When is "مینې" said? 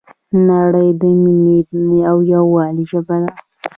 1.21-1.99